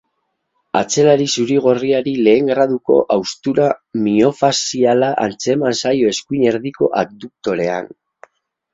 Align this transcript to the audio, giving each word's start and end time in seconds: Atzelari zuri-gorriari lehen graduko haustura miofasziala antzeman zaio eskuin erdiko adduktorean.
Atzelari 0.77 1.27
zuri-gorriari 1.33 2.13
lehen 2.29 2.49
graduko 2.53 2.97
haustura 3.17 3.69
miofasziala 4.07 5.13
antzeman 5.29 5.81
zaio 5.85 6.11
eskuin 6.17 6.51
erdiko 6.55 6.95
adduktorean. 7.07 7.97